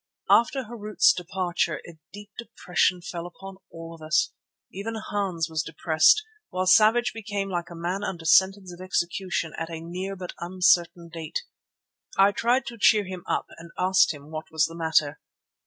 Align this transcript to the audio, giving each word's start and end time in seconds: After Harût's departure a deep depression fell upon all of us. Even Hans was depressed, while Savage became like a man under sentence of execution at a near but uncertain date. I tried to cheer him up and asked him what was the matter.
After 0.31 0.63
Harût's 0.63 1.13
departure 1.13 1.79
a 1.87 1.99
deep 2.11 2.31
depression 2.35 3.03
fell 3.03 3.27
upon 3.27 3.57
all 3.69 3.93
of 3.93 4.01
us. 4.01 4.33
Even 4.71 4.95
Hans 4.95 5.47
was 5.47 5.61
depressed, 5.61 6.23
while 6.49 6.65
Savage 6.65 7.13
became 7.13 7.49
like 7.51 7.69
a 7.69 7.75
man 7.75 8.03
under 8.03 8.25
sentence 8.25 8.73
of 8.73 8.81
execution 8.81 9.53
at 9.59 9.69
a 9.69 9.79
near 9.79 10.15
but 10.15 10.33
uncertain 10.39 11.07
date. 11.09 11.43
I 12.17 12.31
tried 12.31 12.65
to 12.65 12.79
cheer 12.79 13.05
him 13.05 13.23
up 13.27 13.45
and 13.59 13.69
asked 13.77 14.11
him 14.11 14.31
what 14.31 14.49
was 14.49 14.65
the 14.65 14.73
matter. 14.75 15.19